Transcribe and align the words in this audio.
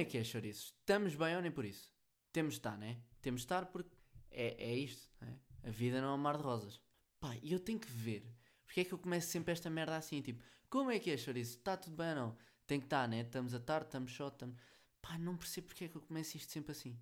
é 0.00 0.04
que 0.04 0.16
é, 0.16 0.24
chouriços? 0.24 0.74
Estamos 0.80 1.14
bem 1.14 1.36
ou 1.36 1.42
nem 1.42 1.50
por 1.50 1.64
isso? 1.64 1.92
Temos 2.32 2.54
de 2.54 2.60
estar, 2.60 2.76
né? 2.78 2.98
Temos 3.20 3.42
de 3.42 3.44
estar 3.44 3.66
porque 3.66 3.94
é, 4.30 4.70
é 4.70 4.74
isto, 4.74 5.10
né? 5.20 5.38
A 5.62 5.70
vida 5.70 6.00
não 6.00 6.08
é 6.08 6.14
um 6.14 6.18
mar 6.18 6.38
de 6.38 6.42
rosas. 6.42 6.80
Pá, 7.18 7.36
e 7.42 7.52
eu 7.52 7.60
tenho 7.60 7.78
que 7.78 7.90
ver. 7.90 8.24
Porque 8.64 8.80
é 8.80 8.84
que 8.84 8.92
eu 8.92 8.98
começo 8.98 9.28
sempre 9.28 9.52
esta 9.52 9.68
merda 9.68 9.96
assim, 9.96 10.22
tipo, 10.22 10.42
como 10.70 10.90
é 10.90 10.98
que 10.98 11.10
é, 11.10 11.16
chouriço? 11.16 11.58
Está 11.58 11.76
tudo 11.76 11.96
bem 11.96 12.10
ou 12.10 12.14
não? 12.14 12.36
Tem 12.66 12.80
que 12.80 12.86
estar, 12.86 13.06
né? 13.06 13.20
Estamos 13.20 13.52
a 13.52 13.58
estar, 13.58 13.82
estamos 13.82 14.12
só, 14.12 14.28
estamos... 14.28 14.56
Pá, 15.02 15.18
não 15.18 15.36
percebo 15.36 15.66
porque 15.66 15.84
é 15.84 15.88
que 15.88 15.96
eu 15.96 16.00
começo 16.00 16.36
isto 16.36 16.50
sempre 16.50 16.72
assim. 16.72 16.98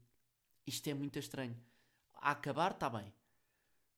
Isto 0.66 0.88
é 0.88 0.94
muito 0.94 1.18
estranho. 1.18 1.56
A 2.14 2.32
acabar, 2.32 2.72
está 2.72 2.90
bem. 2.90 3.12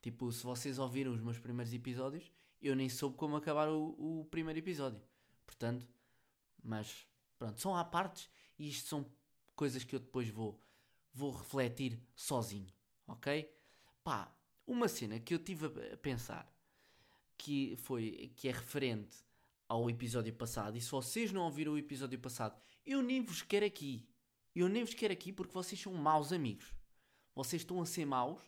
Tipo, 0.03 0.30
se 0.30 0.43
vocês 0.43 0.79
ouviram 0.79 1.12
os 1.12 1.21
meus 1.21 1.39
primeiros 1.39 1.73
episódios, 1.73 2.30
eu 2.61 2.77
nem 2.77 2.89
soube 2.89 3.17
como 3.17 3.37
acabar 3.37 3.69
o, 3.69 4.21
o 4.21 4.25
primeiro 4.27 4.59
episódio. 4.59 5.03
Portanto, 5.47 5.87
mas 6.62 7.07
pronto, 7.39 7.59
são 7.61 7.75
à 7.75 7.85
partes 7.85 8.29
e 8.60 8.69
isto 8.69 8.88
são 8.88 9.10
coisas 9.56 9.84
que 9.84 9.95
eu 9.95 9.98
depois 9.98 10.28
vou, 10.28 10.60
vou 11.14 11.32
refletir 11.32 11.98
sozinho, 12.14 12.70
ok? 13.06 13.50
Pá, 14.05 14.30
uma 14.66 14.86
cena 14.86 15.19
que 15.19 15.33
eu 15.33 15.38
tive 15.38 15.66
a 15.66 15.96
pensar 15.96 16.46
que 17.38 17.74
foi 17.77 18.30
que 18.36 18.48
é 18.48 18.52
referente 18.52 19.16
ao 19.66 19.88
episódio 19.88 20.34
passado, 20.34 20.77
e 20.77 20.80
se 20.80 20.91
vocês 20.91 21.33
não 21.33 21.42
ouviram 21.42 21.73
o 21.73 21.78
episódio 21.78 22.19
passado, 22.19 22.60
eu 22.84 23.00
nem 23.00 23.23
vos 23.23 23.41
quero 23.41 23.64
aqui. 23.64 24.06
Eu 24.55 24.69
nem 24.69 24.84
vos 24.84 24.92
quero 24.92 25.12
aqui 25.12 25.33
porque 25.33 25.55
vocês 25.55 25.80
são 25.80 25.95
maus 25.95 26.30
amigos. 26.30 26.74
Vocês 27.34 27.62
estão 27.62 27.80
a 27.80 27.86
ser 27.86 28.05
maus 28.05 28.42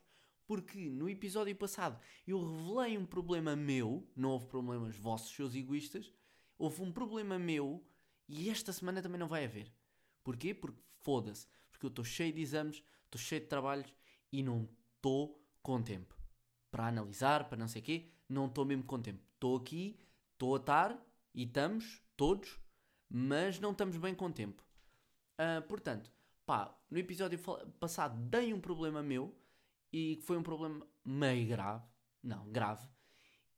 porque 0.47 0.91
no 0.91 1.09
episódio 1.09 1.57
passado 1.57 1.99
eu 2.27 2.39
revelei 2.39 2.99
um 2.99 3.07
problema 3.07 3.57
meu, 3.57 4.07
não 4.15 4.33
houve 4.33 4.47
problemas 4.47 4.95
vossos, 4.95 5.35
seus 5.35 5.55
egoístas, 5.55 6.13
houve 6.59 6.83
um 6.83 6.93
problema 6.93 7.39
meu 7.39 7.83
e 8.29 8.51
esta 8.51 8.75
semana 8.75 9.01
também 9.01 9.19
não 9.19 9.29
vai 9.29 9.47
haver. 9.47 9.73
Porquê? 10.23 10.55
Porque 10.55 10.81
foda-se. 11.01 11.47
Porque 11.71 11.87
eu 11.87 11.89
estou 11.89 12.05
cheio 12.05 12.33
de 12.33 12.41
exames, 12.41 12.83
estou 13.05 13.21
cheio 13.21 13.41
de 13.41 13.49
trabalhos 13.49 13.95
e 14.31 14.43
não 14.43 14.69
estou 14.97 15.43
com 15.63 15.83
tempo. 15.83 16.17
Para 16.71 16.87
analisar, 16.87 17.49
para 17.49 17.59
não 17.59 17.69
sei 17.69 17.83
o 17.83 17.85
quê, 17.85 18.09
não 18.29 18.47
estou 18.47 18.65
mesmo 18.65 18.85
com 18.85 19.01
tempo. 19.01 19.23
Estou 19.35 19.57
aqui, 19.57 19.99
estou 20.33 20.55
a 20.55 20.59
estar 20.59 21.07
e 21.35 21.45
estamos, 21.45 22.03
todos, 22.17 22.61
mas 23.09 23.61
não 23.61 23.73
estamos 23.73 23.97
bem 23.97 24.15
com 24.15 24.31
tempo. 24.31 24.65
Uh, 25.35 25.63
portanto, 25.69 26.11
pá, 26.47 26.75
no 26.91 26.99
episódio 26.99 27.39
passado 27.79 28.19
dei 28.29 28.53
um 28.53 28.61
problema 28.61 29.03
meu 29.03 29.35
e 29.93 30.17
que 30.17 30.23
foi 30.23 30.37
um 30.37 30.43
problema 30.43 30.87
meio 31.05 31.49
grave, 31.49 31.85
não, 32.23 32.51
grave. 32.51 32.89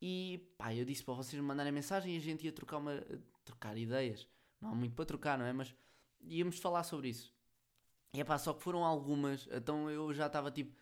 E 0.00 0.52
pá, 0.58 0.74
eu 0.74 0.84
disse 0.84 1.04
para 1.04 1.14
vocês 1.14 1.40
me 1.40 1.46
mandarem 1.46 1.72
mensagem 1.72 2.14
e 2.14 2.16
a 2.16 2.20
gente 2.20 2.44
ia 2.44 2.52
trocar, 2.52 2.78
uma, 2.78 3.02
trocar 3.44 3.76
ideias. 3.76 4.28
Não 4.60 4.70
há 4.70 4.74
muito 4.74 4.94
para 4.94 5.04
trocar, 5.04 5.38
não 5.38 5.46
é? 5.46 5.52
Mas 5.52 5.74
íamos 6.26 6.58
falar 6.58 6.84
sobre 6.84 7.08
isso. 7.08 7.34
E 8.12 8.20
é 8.20 8.24
pá, 8.24 8.38
só 8.38 8.52
que 8.52 8.62
foram 8.62 8.84
algumas, 8.84 9.48
então 9.50 9.90
eu 9.90 10.12
já 10.14 10.26
estava 10.26 10.50
tipo, 10.50 10.76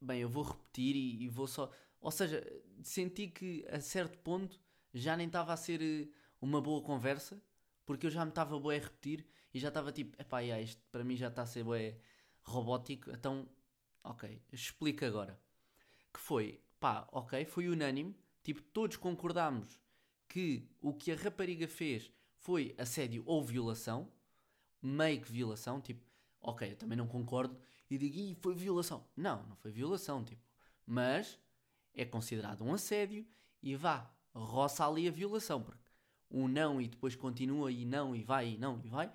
bem, 0.00 0.20
eu 0.20 0.28
vou 0.28 0.44
repetir 0.44 0.96
e, 0.96 1.24
e, 1.24 1.28
vou 1.28 1.46
só. 1.46 1.70
Ou 2.00 2.10
seja, 2.10 2.44
senti 2.82 3.28
que 3.28 3.66
a 3.70 3.80
certo 3.80 4.18
ponto 4.18 4.60
já 4.92 5.16
nem 5.16 5.26
estava 5.26 5.52
a 5.52 5.56
ser 5.56 5.80
eh, 5.82 6.08
uma 6.40 6.60
boa 6.60 6.82
conversa 6.82 7.42
porque 7.88 8.06
eu 8.06 8.10
já 8.10 8.22
me 8.22 8.30
estava 8.30 8.60
boé 8.60 8.76
a 8.76 8.80
repetir 8.80 9.26
e 9.54 9.58
já 9.58 9.68
estava 9.68 9.90
tipo, 9.90 10.14
epá, 10.20 10.40
yeah, 10.40 10.62
isto 10.62 10.82
para 10.92 11.02
mim 11.02 11.16
já 11.16 11.28
está 11.28 11.40
a 11.40 11.46
ser 11.46 11.64
boé 11.64 11.96
robótico, 12.42 13.10
então, 13.10 13.48
ok, 14.04 14.42
explica 14.52 15.06
agora. 15.06 15.40
Que 16.12 16.20
foi, 16.20 16.60
pá, 16.78 17.08
ok, 17.10 17.46
foi 17.46 17.66
unânime, 17.66 18.14
tipo, 18.42 18.60
todos 18.60 18.98
concordámos 18.98 19.80
que 20.28 20.68
o 20.82 20.92
que 20.92 21.12
a 21.12 21.16
rapariga 21.16 21.66
fez 21.66 22.12
foi 22.36 22.74
assédio 22.76 23.22
ou 23.24 23.42
violação, 23.42 24.12
meio 24.82 25.20
que 25.20 25.30
violação, 25.30 25.80
tipo, 25.80 26.04
ok, 26.40 26.72
eu 26.72 26.76
também 26.76 26.96
não 26.96 27.06
concordo 27.06 27.58
e 27.90 27.96
digo, 27.96 28.16
Ih, 28.16 28.34
foi 28.40 28.54
violação. 28.54 29.04
Não, 29.16 29.42
não 29.46 29.56
foi 29.56 29.70
violação, 29.70 30.24
tipo, 30.24 30.42
mas 30.86 31.38
é 31.94 32.04
considerado 32.04 32.62
um 32.62 32.72
assédio 32.72 33.26
e 33.62 33.74
vá, 33.74 34.10
roça 34.34 34.86
ali 34.86 35.08
a 35.08 35.10
violação, 35.10 35.62
porque 35.62 35.88
um 36.30 36.46
não 36.46 36.80
e 36.80 36.88
depois 36.88 37.16
continua 37.16 37.72
e 37.72 37.84
não 37.84 38.14
e 38.14 38.22
vai 38.22 38.50
e 38.50 38.58
não 38.58 38.80
e 38.84 38.88
vai. 38.88 39.12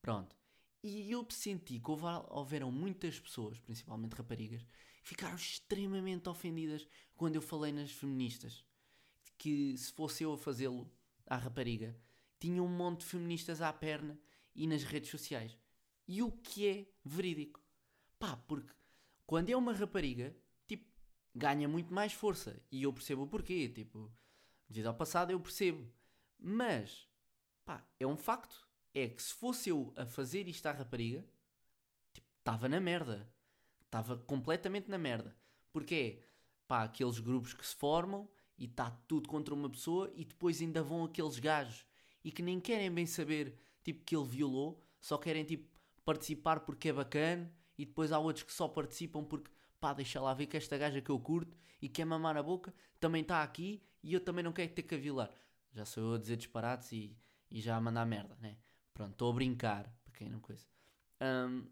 Pronto. 0.00 0.36
E 0.82 1.10
eu 1.10 1.26
senti 1.30 1.78
que 1.78 1.90
houve, 1.90 2.04
houveram 2.28 2.70
muitas 2.72 3.18
pessoas, 3.18 3.60
principalmente 3.60 4.14
raparigas, 4.14 4.66
ficaram 5.02 5.36
extremamente 5.36 6.28
ofendidas 6.28 6.86
quando 7.14 7.36
eu 7.36 7.42
falei 7.42 7.72
nas 7.72 7.90
feministas. 7.90 8.64
Que 9.38 9.76
se 9.76 9.92
fosse 9.92 10.24
eu 10.24 10.32
a 10.32 10.38
fazê-lo 10.38 10.90
à 11.26 11.36
rapariga, 11.36 11.96
tinha 12.40 12.62
um 12.62 12.68
monte 12.68 13.00
de 13.00 13.06
feministas 13.06 13.60
à 13.60 13.72
perna 13.72 14.18
e 14.54 14.66
nas 14.66 14.84
redes 14.84 15.10
sociais. 15.10 15.56
E 16.06 16.22
o 16.22 16.30
que 16.30 16.66
é 16.66 16.86
verídico? 17.04 17.60
Pá, 18.18 18.36
porque 18.36 18.72
quando 19.26 19.50
é 19.50 19.56
uma 19.56 19.72
rapariga, 19.72 20.36
tipo, 20.66 20.86
ganha 21.34 21.68
muito 21.68 21.92
mais 21.92 22.12
força. 22.12 22.60
E 22.70 22.82
eu 22.82 22.92
percebo 22.92 23.22
o 23.22 23.26
porquê. 23.26 23.68
Tipo, 23.68 24.12
devido 24.68 24.86
ao 24.86 24.94
passado, 24.94 25.30
eu 25.30 25.40
percebo. 25.40 25.90
Mas, 26.38 27.08
pá, 27.64 27.86
é 27.98 28.06
um 28.06 28.16
facto. 28.16 28.68
É 28.94 29.08
que 29.08 29.22
se 29.22 29.32
fosse 29.32 29.70
eu 29.70 29.92
a 29.96 30.04
fazer 30.04 30.46
isto 30.48 30.66
à 30.66 30.72
rapariga, 30.72 31.24
estava 32.38 32.66
tipo, 32.66 32.68
na 32.68 32.80
merda. 32.80 33.32
Estava 33.84 34.18
completamente 34.18 34.90
na 34.90 34.98
merda. 34.98 35.36
Porque 35.72 35.94
é, 35.94 36.24
pá, 36.66 36.84
aqueles 36.84 37.18
grupos 37.18 37.54
que 37.54 37.66
se 37.66 37.74
formam 37.74 38.28
e 38.58 38.66
está 38.66 38.90
tudo 39.08 39.28
contra 39.28 39.54
uma 39.54 39.70
pessoa 39.70 40.12
e 40.14 40.24
depois 40.24 40.60
ainda 40.60 40.82
vão 40.82 41.04
aqueles 41.04 41.38
gajos 41.38 41.86
e 42.22 42.30
que 42.30 42.42
nem 42.42 42.60
querem 42.60 42.92
bem 42.92 43.06
saber, 43.06 43.58
tipo, 43.82 44.04
que 44.04 44.16
ele 44.16 44.26
violou, 44.26 44.80
só 45.00 45.18
querem, 45.18 45.44
tipo, 45.44 45.68
participar 46.04 46.60
porque 46.60 46.88
é 46.88 46.92
bacana 46.92 47.52
e 47.76 47.84
depois 47.86 48.12
há 48.12 48.18
outros 48.18 48.44
que 48.44 48.52
só 48.52 48.68
participam 48.68 49.24
porque, 49.24 49.50
pá, 49.80 49.92
deixa 49.92 50.20
lá 50.20 50.34
ver 50.34 50.46
que 50.46 50.56
esta 50.56 50.76
gaja 50.76 51.00
que 51.00 51.10
eu 51.10 51.18
curto 51.18 51.56
e 51.80 51.88
quer 51.88 52.04
mamar 52.04 52.34
na 52.34 52.42
boca 52.42 52.74
também 53.00 53.22
está 53.22 53.42
aqui 53.42 53.82
e 54.02 54.12
eu 54.12 54.20
também 54.20 54.44
não 54.44 54.52
quero 54.52 54.72
ter 54.72 54.82
que 54.82 54.94
a 54.94 54.98
violar. 54.98 55.30
Já 55.72 55.84
sou 55.84 56.02
eu 56.02 56.14
a 56.14 56.18
dizer 56.18 56.36
disparates 56.36 56.92
e, 56.92 57.16
e 57.50 57.60
já 57.60 57.76
a 57.76 57.80
mandar 57.80 58.04
merda, 58.04 58.36
né? 58.40 58.58
Pronto, 58.92 59.12
estou 59.12 59.30
a 59.30 59.34
brincar, 59.34 59.84
para 60.04 60.14
quem 60.14 60.28
não 60.28 60.40
conhece. 60.40 60.66
Um, 61.20 61.66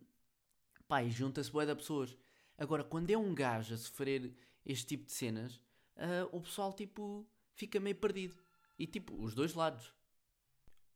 pá, 0.88 1.03
e 1.03 1.10
junta-se 1.10 1.50
boa 1.50 1.66
da 1.66 1.77
pessoas. 1.77 2.16
Agora, 2.56 2.82
quando 2.84 3.10
é 3.10 3.16
um 3.16 3.34
gajo 3.34 3.75
a 3.75 3.77
sofrer 3.77 4.34
este 4.65 4.87
tipo 4.87 5.06
de 5.06 5.12
cenas, 5.12 5.56
uh, 5.97 6.28
o 6.32 6.41
pessoal, 6.41 6.72
tipo, 6.72 7.27
fica 7.54 7.78
meio 7.81 7.97
perdido. 7.97 8.37
E, 8.78 8.87
tipo, 8.87 9.15
os 9.22 9.34
dois 9.34 9.54
lados. 9.54 9.94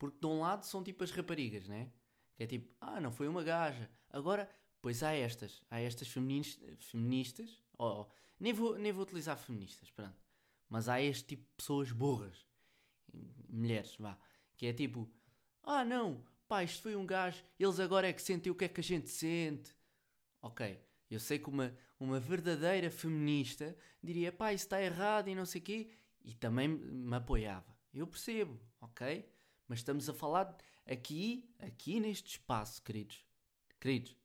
Porque 0.05 0.21
de 0.21 0.27
um 0.27 0.41
lado 0.41 0.65
são, 0.65 0.83
tipo, 0.83 1.03
as 1.03 1.11
raparigas, 1.11 1.67
né? 1.67 1.91
Que 2.37 2.45
é 2.45 2.47
tipo, 2.47 2.75
ah, 2.81 3.01
não 3.01 3.11
foi 3.11 3.27
uma 3.27 3.43
gaja. 3.43 3.91
Agora, 4.11 4.51
pois 4.83 5.03
há 5.03 5.13
estas. 5.13 5.65
Há 5.71 5.81
estas 5.81 6.09
feministas. 6.09 6.85
feministas 6.85 7.63
oh, 7.79 8.07
nem, 8.39 8.53
vou, 8.53 8.79
nem 8.79 8.93
vou 8.93 9.03
utilizar 9.03 9.39
feministas, 9.39 9.91
pronto. 9.91 10.23
Mas 10.69 10.89
há 10.89 11.01
este 11.01 11.25
tipo 11.25 11.43
de 11.43 11.57
pessoas 11.57 11.91
burras 11.91 12.47
mulheres, 13.49 13.97
vá, 13.99 14.19
que 14.57 14.67
é 14.67 14.73
tipo, 14.73 15.09
ah 15.63 15.85
não, 15.85 16.25
pá, 16.49 16.63
isto 16.63 16.83
foi 16.83 16.97
um 16.97 17.07
gajo, 17.07 17.43
eles 17.59 17.79
agora 17.81 18.09
é 18.09 18.13
que 18.13 18.21
sentem 18.21 18.51
o 18.51 18.55
que 18.55 18.65
é 18.65 18.69
que 18.69 18.81
a 18.81 18.85
gente 18.85 19.09
sente. 19.09 19.75
Ok, 20.43 20.79
eu 21.11 21.21
sei 21.21 21.39
que 21.39 21.49
uma, 21.49 21.75
uma 21.99 22.21
verdadeira 22.21 22.91
feminista 22.91 23.77
diria, 24.03 24.33
pá, 24.33 24.53
isso 24.53 24.65
está 24.65 24.83
errado 24.83 25.29
e 25.29 25.35
não 25.35 25.47
sei 25.47 25.61
o 25.61 25.65
quê, 25.65 25.91
e 26.23 26.35
também 26.35 26.69
me 26.69 27.17
apoiava. 27.17 27.75
Eu 27.93 28.07
percebo, 28.07 28.61
ok? 28.81 29.25
Mas 29.67 29.79
estamos 29.79 30.09
a 30.09 30.15
falar 30.15 30.57
aqui, 30.87 31.49
aqui 31.59 31.99
neste 32.01 32.31
espaço, 32.33 32.83
queridos. 32.83 33.25
Queridos, 33.81 34.17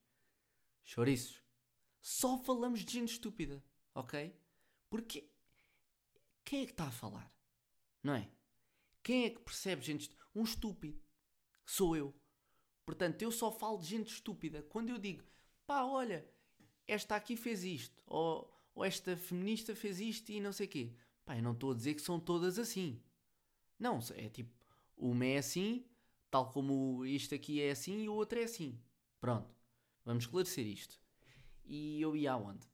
chouriços, 0.83 1.43
só 2.01 2.37
falamos 2.37 2.83
de 2.85 2.93
gente 2.93 3.11
estúpida, 3.11 3.63
ok? 3.93 4.33
Porque 4.89 5.29
quem 6.43 6.61
é 6.61 6.65
que 6.65 6.71
está 6.71 6.87
a 6.87 6.91
falar? 6.91 7.31
Não 8.01 8.13
é? 8.13 8.29
Quem 9.03 9.25
é 9.25 9.29
que 9.29 9.39
percebe 9.39 9.81
gente 9.81 10.09
Um 10.33 10.43
estúpido. 10.43 11.01
Sou 11.65 11.95
eu. 11.95 12.13
Portanto, 12.85 13.21
eu 13.21 13.31
só 13.31 13.51
falo 13.51 13.77
de 13.77 13.85
gente 13.85 14.11
estúpida. 14.11 14.63
Quando 14.63 14.89
eu 14.89 14.97
digo, 14.97 15.23
pá, 15.65 15.83
olha, 15.83 16.27
esta 16.87 17.15
aqui 17.15 17.35
fez 17.35 17.63
isto, 17.63 18.01
ou, 18.07 18.51
ou 18.73 18.83
esta 18.83 19.15
feminista 19.15 19.75
fez 19.75 19.99
isto 19.99 20.31
e 20.31 20.39
não 20.39 20.51
sei 20.51 20.65
o 20.65 20.69
quê. 20.69 20.95
Pá, 21.23 21.35
eu 21.35 21.43
não 21.43 21.51
estou 21.51 21.71
a 21.71 21.75
dizer 21.75 21.93
que 21.93 22.01
são 22.01 22.19
todas 22.19 22.57
assim. 22.57 22.99
Não, 23.77 23.99
é 24.15 24.29
tipo, 24.29 24.51
uma 24.99 25.25
é 25.25 25.37
assim, 25.37 25.85
tal 26.29 26.51
como 26.51 27.05
isto 27.05 27.33
aqui 27.33 27.61
é 27.61 27.71
assim 27.71 28.03
e 28.03 28.09
o 28.09 28.13
outro 28.13 28.39
é 28.39 28.43
assim. 28.43 28.79
Pronto, 29.19 29.49
vamos 30.05 30.25
esclarecer 30.25 30.67
isto. 30.67 30.99
E 31.65 32.01
eu 32.01 32.15
ia 32.15 32.33
aonde? 32.33 32.67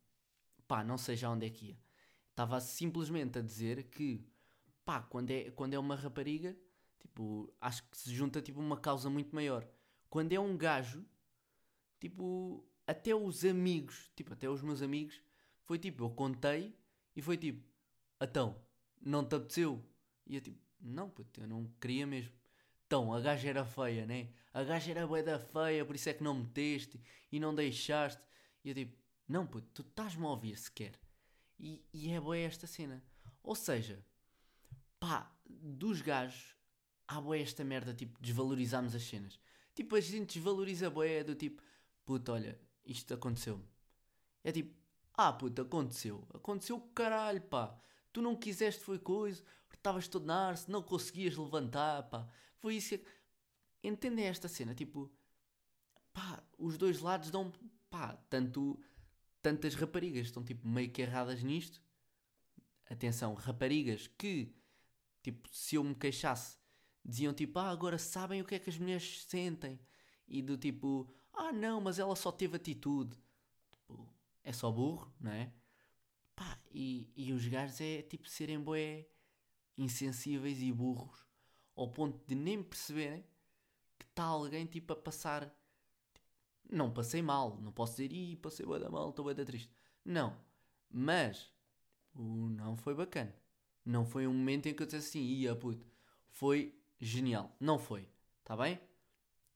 Pá, 0.68 0.84
não 0.84 0.98
sei 0.98 1.16
já 1.16 1.30
onde 1.30 1.46
é 1.46 1.50
que 1.50 1.68
ia. 1.68 1.80
Estava 2.32 2.60
simplesmente 2.60 3.40
a 3.40 3.42
dizer 3.42 3.84
que 3.84 4.28
pá, 4.84 5.02
quando 5.02 5.32
é, 5.32 5.52
quando 5.52 5.74
é 5.74 5.80
uma 5.80 5.96
rapariga, 5.96 6.58
tipo, 7.00 7.54
acho 7.62 7.88
que 7.90 7.98
se 7.98 8.14
junta 8.14 8.42
tipo 8.42 8.60
uma 8.60 8.78
causa 8.78 9.10
muito 9.10 9.34
maior. 9.36 9.68
Quando 10.10 10.34
é 10.34 10.40
um 10.40 10.58
gajo, 10.58 11.06
tipo, 12.00 12.66
até 12.88 13.14
os 13.14 13.46
amigos, 13.46 14.12
tipo, 14.16 14.34
até 14.34 14.50
os 14.50 14.62
meus 14.62 14.82
amigos, 14.82 15.22
foi 15.64 15.80
tipo, 15.80 16.04
eu 16.04 16.10
contei 16.10 16.78
e 17.16 17.22
foi 17.22 17.38
tipo, 17.38 17.66
então, 18.22 18.62
não 19.02 19.26
te 19.26 19.36
apeteceu? 19.36 19.84
E 20.26 20.36
eu 20.36 20.42
tipo, 20.42 20.65
não, 20.88 21.10
puto, 21.10 21.42
eu 21.42 21.48
não 21.48 21.66
queria 21.80 22.06
mesmo. 22.06 22.32
Então, 22.86 23.14
a 23.14 23.20
gaja 23.20 23.50
era 23.50 23.66
feia, 23.66 24.06
né? 24.06 24.30
A 24.54 24.64
gaja 24.64 24.92
era 24.92 25.08
bué 25.08 25.24
da 25.24 25.40
feia, 25.40 25.84
por 25.86 25.96
isso 25.96 26.10
é 26.10 26.14
que 26.14 26.24
não 26.24 26.34
meteste 26.36 27.02
e 27.32 27.40
não 27.40 27.54
deixaste. 27.54 28.22
E 28.64 28.70
eu 28.70 28.76
tipo, 28.76 28.96
não 29.28 29.46
puto, 29.46 29.68
tu 29.74 29.82
estás-me 29.82 30.24
a 30.26 30.30
ouvir 30.30 30.58
sequer. 30.58 30.94
E, 31.60 31.84
e 31.94 32.12
é 32.12 32.20
boa 32.20 32.38
esta 32.38 32.68
cena. 32.68 33.04
Ou 33.44 33.56
seja, 33.56 34.04
pá, 35.00 35.32
dos 35.46 36.02
gajos 36.02 36.56
há 37.08 37.20
boa 37.20 37.38
esta 37.38 37.64
merda, 37.64 37.94
tipo, 37.94 38.20
desvalorizamos 38.22 38.96
as 38.96 39.04
cenas. 39.04 39.40
Tipo, 39.74 39.96
a 39.96 40.02
gente 40.02 40.36
desvaloriza 40.36 40.90
boé 40.90 41.24
do 41.24 41.36
tipo, 41.36 41.62
puto, 42.06 42.32
olha, 42.32 42.60
isto 42.86 43.14
aconteceu-me. 43.14 43.66
É 44.44 44.52
tipo, 44.52 44.76
ah, 45.14 45.34
puto, 45.34 45.62
aconteceu. 45.62 46.28
Aconteceu 46.34 46.80
caralho, 46.94 47.42
pá. 47.42 47.78
Tu 48.12 48.22
não 48.22 48.36
quiseste, 48.36 48.82
foi 48.82 49.00
coisa, 49.00 49.44
estavas 49.86 50.08
todo 50.08 50.26
na 50.26 50.48
arce, 50.50 50.70
não 50.70 50.82
conseguias 50.82 51.38
levantar, 51.38 52.04
pá. 52.10 52.28
Foi 52.58 52.76
isso 52.76 52.98
que. 52.98 53.06
Entendem 53.84 54.26
esta 54.26 54.48
cena? 54.48 54.74
Tipo, 54.74 55.12
pá, 56.12 56.44
os 56.58 56.76
dois 56.76 57.00
lados 57.00 57.30
dão, 57.30 57.52
pá, 57.90 58.16
tanto. 58.30 58.80
Tantas 59.44 59.76
raparigas 59.76 60.26
estão 60.26 60.44
tipo 60.44 60.68
meio 60.68 60.90
que 60.90 61.04
erradas 61.04 61.44
nisto. 61.44 61.80
Atenção, 62.90 63.36
raparigas 63.36 64.08
que, 64.08 64.56
tipo, 65.22 65.48
se 65.52 65.76
eu 65.76 65.84
me 65.84 65.94
queixasse, 65.94 66.58
diziam 67.04 67.32
tipo, 67.32 67.60
ah, 67.60 67.70
agora 67.70 68.00
sabem 68.00 68.42
o 68.42 68.46
que 68.46 68.56
é 68.56 68.60
que 68.60 68.72
as 68.72 68.78
mulheres 68.80 69.24
sentem. 69.28 69.80
E 70.28 70.42
do 70.42 70.58
tipo, 70.58 71.08
ah, 71.32 71.52
não, 71.52 71.80
mas 71.80 72.00
ela 72.00 72.16
só 72.16 72.32
teve 72.32 72.56
atitude. 72.56 73.16
Tipo, 73.72 74.10
é 74.44 74.52
só 74.52 74.72
burro, 74.72 75.14
não 75.20 75.32
é? 75.32 75.54
Pá, 76.36 76.60
e, 76.72 77.08
e 77.16 77.32
os 77.32 77.48
gajos 77.48 77.80
é 77.82 78.02
tipo 78.02 78.28
serem 78.28 78.60
boé 78.60 79.08
insensíveis 79.78 80.62
e 80.62 80.72
burros 80.72 81.26
ao 81.76 81.90
ponto 81.90 82.26
de 82.26 82.36
nem 82.36 82.64
perceberem 82.64 83.26
que 84.00 84.06
está 84.06 84.24
alguém 84.24 84.66
tipo 84.66 84.94
a 84.94 84.96
passar. 84.96 85.44
Tipo, 86.14 86.28
não 86.72 86.92
passei 86.92 87.22
mal, 87.22 87.60
não 87.62 87.72
posso 87.72 87.94
dizer, 87.94 88.14
ih, 88.14 88.36
passei 88.38 88.66
bué 88.66 88.80
da 88.80 88.90
mal, 88.90 89.10
estou 89.10 89.26
bué 89.26 89.34
da 89.34 89.44
triste. 89.44 89.72
Não, 90.04 90.38
mas 90.90 91.52
não 92.14 92.78
foi 92.78 92.94
bacana. 92.94 93.36
Não 93.86 94.06
foi 94.06 94.26
um 94.26 94.34
momento 94.34 94.68
em 94.68 94.74
que 94.74 94.82
eu 94.82 94.88
disse 94.88 94.98
assim, 94.98 95.22
ia 95.22 95.56
puto, 95.56 95.86
foi 96.28 96.78
genial. 97.00 97.56
Não 97.60 97.78
foi, 97.78 98.10
está 98.40 98.56
bem? 98.56 98.80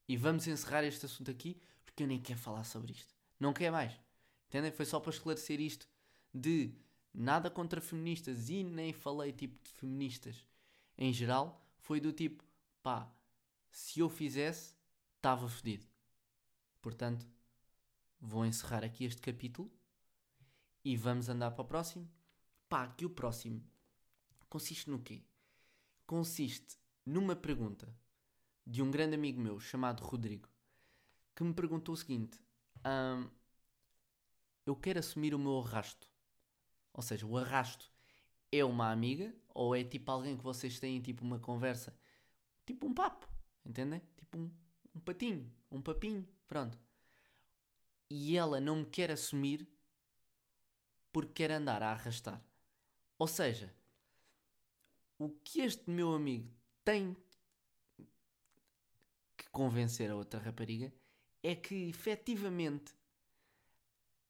E 0.07 0.17
vamos 0.17 0.47
encerrar 0.47 0.83
este 0.83 1.05
assunto 1.05 1.31
aqui 1.31 1.59
porque 1.85 2.03
eu 2.03 2.07
nem 2.07 2.21
quero 2.21 2.39
falar 2.39 2.63
sobre 2.63 2.91
isto. 2.91 3.13
Não 3.39 3.53
quero 3.53 3.73
mais. 3.73 3.93
Entendem? 4.47 4.71
Foi 4.71 4.85
só 4.85 4.99
para 4.99 5.11
esclarecer 5.11 5.59
isto 5.59 5.87
de 6.33 6.73
nada 7.13 7.49
contra 7.49 7.81
feministas 7.81 8.49
e 8.49 8.63
nem 8.63 8.93
falei 8.93 9.31
tipo 9.31 9.57
de 9.63 9.71
feministas 9.71 10.45
em 10.97 11.11
geral. 11.11 11.65
Foi 11.77 11.99
do 11.99 12.11
tipo, 12.11 12.43
pá, 12.83 13.11
se 13.71 13.99
eu 13.99 14.09
fizesse, 14.09 14.75
estava 15.15 15.47
fedido. 15.49 15.87
Portanto, 16.81 17.25
vou 18.19 18.45
encerrar 18.45 18.83
aqui 18.83 19.05
este 19.05 19.21
capítulo 19.21 19.71
e 20.83 20.95
vamos 20.95 21.29
andar 21.29 21.51
para 21.51 21.63
o 21.63 21.67
próximo. 21.67 22.09
Pá, 22.67 22.87
que 22.87 23.05
o 23.05 23.09
próximo 23.09 23.63
consiste 24.47 24.89
no 24.89 24.99
quê? 24.99 25.23
Consiste 26.05 26.77
numa 27.05 27.35
pergunta 27.35 27.93
de 28.65 28.81
um 28.81 28.91
grande 28.91 29.15
amigo 29.15 29.41
meu 29.41 29.59
chamado 29.59 30.03
Rodrigo 30.03 30.47
que 31.39 31.43
me 31.45 31.53
perguntou 31.53 31.93
o 31.93 31.97
seguinte: 31.97 32.37
hum, 32.85 33.29
Eu 34.65 34.75
quero 34.75 34.99
assumir 34.99 35.33
o 35.33 35.39
meu 35.39 35.57
arrasto. 35.59 36.08
Ou 36.93 37.01
seja, 37.01 37.25
o 37.25 37.37
arrasto 37.37 37.91
é 38.51 38.63
uma 38.63 38.91
amiga 38.91 39.33
ou 39.53 39.75
é 39.75 39.83
tipo 39.83 40.11
alguém 40.11 40.37
que 40.37 40.43
vocês 40.43 40.79
têm 40.79 41.01
tipo 41.01 41.23
uma 41.23 41.39
conversa, 41.39 41.95
tipo 42.65 42.87
um 42.87 42.93
papo, 42.93 43.27
entendem? 43.65 44.01
Tipo 44.17 44.37
um, 44.37 44.51
um 44.95 44.99
patinho, 44.99 45.51
um 45.71 45.81
papinho, 45.81 46.27
pronto. 46.47 46.79
E 48.09 48.37
ela 48.37 48.59
não 48.59 48.77
me 48.77 48.85
quer 48.85 49.11
assumir 49.11 49.67
porque 51.11 51.33
quer 51.33 51.51
andar 51.51 51.83
a 51.83 51.91
arrastar. 51.91 52.43
Ou 53.17 53.27
seja, 53.27 53.73
o 55.17 55.29
que 55.29 55.61
este 55.61 55.89
meu 55.89 56.13
amigo 56.13 56.49
tem 56.83 57.15
que 59.37 59.49
convencer 59.49 60.09
a 60.09 60.15
outra 60.15 60.39
rapariga 60.39 60.93
é 61.43 61.55
que 61.55 61.89
efetivamente 61.89 62.95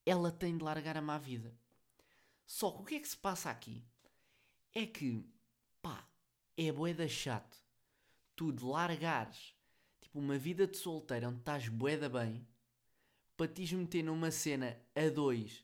ela 0.05 0.31
tem 0.31 0.57
de 0.57 0.63
largar 0.63 0.97
a 0.97 1.01
má 1.01 1.17
vida. 1.17 1.55
Só 2.49 2.71
que 2.71 2.81
o 2.81 2.83
que 2.83 2.95
é 2.95 2.99
que 2.99 3.07
se 3.07 3.15
passa 3.15 3.51
aqui? 3.51 3.85
É 4.73 4.83
que, 4.83 5.23
pá, 5.83 6.03
é 6.57 6.71
boeda 6.71 7.07
chato 7.07 7.55
tu 8.35 8.51
de 8.51 8.63
largares 8.63 9.53
tipo 10.01 10.17
uma 10.17 10.35
vida 10.35 10.65
de 10.65 10.75
solteiro 10.75 11.27
onde 11.27 11.37
estás 11.41 11.69
boeda 11.69 12.09
bem 12.09 12.47
para 13.37 13.47
te 13.47 13.75
meter 13.75 14.01
numa 14.01 14.31
cena 14.31 14.75
a 14.95 15.09
dois 15.09 15.63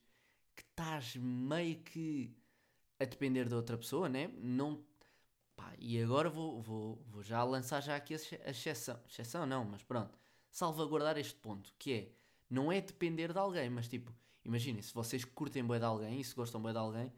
que 0.55 0.61
estás 0.61 1.15
meio 1.15 1.79
que 1.79 2.37
a 2.99 3.05
depender 3.05 3.49
de 3.49 3.55
outra 3.55 3.79
pessoa, 3.79 4.07
né? 4.07 4.27
Não 4.37 4.85
Pá, 5.55 5.73
e 5.79 5.99
agora 5.99 6.29
vou, 6.29 6.61
vou, 6.61 7.03
vou 7.07 7.23
já 7.23 7.43
lançar 7.43 7.81
já 7.81 7.95
aqui 7.95 8.13
a 8.13 8.49
exceção. 8.51 8.99
Exceção 9.09 9.47
não, 9.47 9.65
mas 9.65 9.81
pronto. 9.81 10.19
Salvaguardar 10.51 11.17
este 11.17 11.35
ponto, 11.39 11.73
que 11.79 11.93
é, 11.93 12.11
não 12.47 12.71
é 12.71 12.79
depender 12.79 13.33
de 13.33 13.39
alguém, 13.39 13.71
mas 13.71 13.87
tipo, 13.87 14.13
imaginem, 14.45 14.81
se 14.81 14.93
vocês 14.93 15.25
curtem 15.25 15.65
bem 15.65 15.79
de 15.79 15.85
alguém 15.85 16.19
e 16.19 16.23
se 16.23 16.35
gostam 16.35 16.61
bem 16.61 16.71
de 16.71 16.77
alguém, 16.77 17.11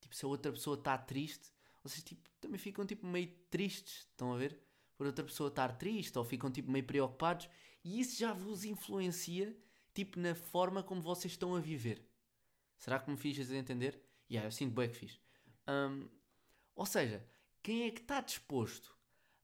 tipo, 0.00 0.14
se 0.14 0.24
a 0.24 0.28
outra 0.28 0.52
pessoa 0.52 0.76
está 0.76 0.96
triste, 0.96 1.52
vocês 1.82 2.02
tipo, 2.02 2.28
também 2.40 2.58
ficam 2.58 2.86
tipo 2.86 3.06
meio 3.06 3.28
tristes, 3.50 4.06
estão 4.10 4.32
a 4.32 4.36
ver? 4.36 4.58
Por 4.96 5.06
outra 5.06 5.24
pessoa 5.24 5.48
estar 5.48 5.76
triste 5.78 6.16
ou 6.18 6.24
ficam 6.24 6.50
tipo 6.50 6.70
meio 6.70 6.84
preocupados 6.84 7.48
e 7.82 8.00
isso 8.00 8.18
já 8.18 8.32
vos 8.32 8.64
influencia 8.64 9.56
tipo 9.94 10.20
na 10.20 10.34
forma 10.34 10.82
como 10.82 11.00
vocês 11.00 11.32
estão 11.32 11.54
a 11.54 11.60
viver. 11.60 12.06
Será 12.76 12.98
que 12.98 13.10
me 13.10 13.16
fiz 13.16 13.38
entender? 13.50 14.02
E 14.28 14.34
yeah, 14.34 14.46
eu 14.46 14.52
sinto 14.52 14.74
bem 14.74 14.88
que 14.88 14.96
fiz. 14.96 15.20
Um, 15.66 16.08
ou 16.74 16.86
seja, 16.86 17.26
quem 17.62 17.84
é 17.84 17.90
que 17.90 18.00
está 18.00 18.20
disposto 18.20 18.96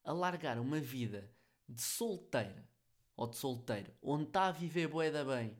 a 0.04 0.12
largar 0.12 0.58
uma 0.58 0.80
vida 0.80 1.30
de 1.68 1.82
solteira 1.82 2.68
ou 3.16 3.26
de 3.26 3.36
solteiro, 3.36 3.92
onde 4.00 4.24
está 4.24 4.46
a 4.46 4.52
viver 4.52 4.88
boeda 4.88 5.24
bem 5.24 5.56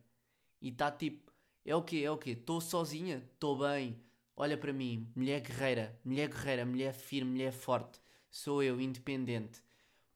e 0.60 0.68
está 0.68 0.90
tipo, 0.90 1.32
é 1.66 1.76
o 1.76 1.82
quê? 1.82 1.98
É 1.98 2.10
o 2.10 2.16
quê? 2.16 2.30
Estou 2.30 2.60
sozinha? 2.60 3.18
Estou 3.34 3.58
bem. 3.58 4.00
Olha 4.36 4.56
para 4.56 4.72
mim, 4.72 5.10
mulher 5.14 5.40
guerreira, 5.40 5.98
mulher 6.04 6.28
guerreira, 6.28 6.64
mulher 6.64 6.92
firme, 6.92 7.32
mulher 7.32 7.52
forte. 7.52 8.00
Sou 8.30 8.62
eu, 8.62 8.80
independente. 8.80 9.62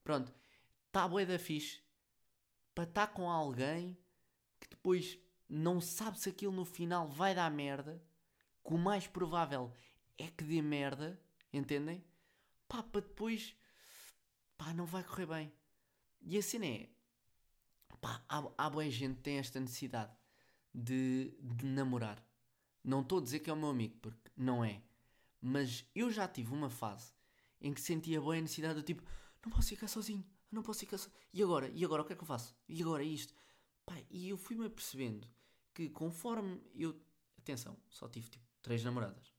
Pronto, 0.05 0.33
está 0.87 1.09
boeda 1.09 1.39
fixe 1.39 1.81
para 2.75 2.85
estar 2.85 3.07
tá 3.07 3.13
com 3.13 3.31
alguém 3.31 3.97
que 4.59 4.69
depois 4.69 5.19
não 5.49 5.81
sabe 5.81 6.19
se 6.19 6.29
aquilo 6.29 6.53
no 6.53 6.65
final 6.65 7.09
vai 7.09 7.35
dar 7.35 7.51
merda, 7.51 8.03
que 8.65 8.73
o 8.75 8.79
mais 8.79 9.07
provável 9.07 9.73
é 10.17 10.29
que 10.29 10.45
dê 10.45 10.63
merda, 10.63 11.21
entendem? 11.53 12.05
pá, 12.71 12.85
para 12.85 13.01
depois, 13.01 13.57
pá, 14.57 14.73
não 14.73 14.87
vai 14.87 15.03
correr 15.03 15.27
bem. 15.27 15.53
E 16.23 16.39
a 16.39 16.43
cena 16.43 16.67
é, 16.67 16.89
pá, 18.01 18.25
há, 18.29 18.49
há 18.57 18.71
boa 18.71 18.89
gente 18.89 19.17
que 19.17 19.23
tem 19.23 19.39
esta 19.39 19.59
necessidade 19.59 20.13
de, 20.75 21.35
de 21.41 21.67
namorar. 21.67 22.25
Não 22.83 23.03
estou 23.03 23.19
a 23.19 23.23
dizer 23.23 23.41
que 23.41 23.51
é 23.51 23.53
o 23.53 23.57
meu 23.57 23.69
amigo, 23.69 23.97
porque 24.01 24.31
não 24.37 24.65
é. 24.65 24.83
Mas 25.41 25.85
eu 25.95 26.11
já 26.11 26.27
tive 26.29 26.53
uma 26.53 26.71
fase 26.71 27.13
em 27.61 27.73
que 27.73 27.81
sentia 27.81 28.21
boa 28.21 28.41
necessidade 28.41 28.75
do 28.75 28.83
tipo, 28.83 29.03
não 29.45 29.53
posso 29.53 29.69
ficar 29.69 29.89
sozinho, 29.89 30.25
não 30.51 30.63
posso 30.63 30.81
ficar 30.81 30.99
sozinho. 30.99 31.21
E 31.33 31.43
agora? 31.43 31.69
E 31.71 31.85
agora 31.85 32.03
o 32.03 32.05
que 32.05 32.13
é 32.13 32.17
que 32.17 32.23
eu 32.23 32.27
faço? 32.27 32.57
E 32.69 32.81
agora 32.83 33.03
isto? 33.03 33.35
Pá, 33.85 33.97
e 34.11 34.29
eu 34.29 34.37
fui-me 34.37 34.67
apercebendo 34.67 35.29
que 35.75 35.89
conforme 35.89 36.61
eu. 36.75 36.99
Atenção, 37.39 37.77
só 37.89 38.07
tive 38.07 38.29
tipo 38.29 38.45
três 38.61 38.85
namoradas. 38.85 39.35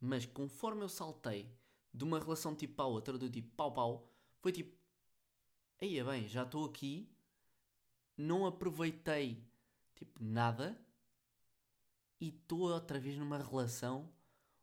Mas 0.00 0.26
conforme 0.26 0.82
eu 0.82 0.88
saltei 0.88 1.50
de 1.94 2.04
uma 2.04 2.18
relação 2.18 2.54
tipo 2.54 2.74
para 2.74 2.84
a 2.84 2.88
outra, 2.88 3.16
do 3.16 3.30
tipo 3.30 3.54
pau 3.54 3.72
pau, 3.72 4.08
foi 4.40 4.52
tipo, 4.52 4.76
aí 5.80 5.98
é 5.98 6.04
bem, 6.04 6.28
já 6.28 6.42
estou 6.42 6.64
aqui, 6.64 7.08
não 8.16 8.46
aproveitei 8.46 9.42
tipo 9.96 10.22
nada 10.22 10.78
e 12.20 12.28
estou 12.28 12.70
outra 12.70 12.98
vez 12.98 13.16
numa 13.16 13.38
relação 13.38 14.12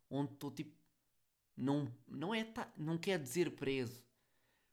onde 0.09 0.33
estou 0.33 0.51
tipo, 0.51 0.75
não, 1.55 1.91
não 2.07 2.33
é, 2.33 2.43
tá, 2.43 2.71
não 2.77 2.97
quer 2.97 3.19
dizer 3.19 3.55
preso, 3.55 4.03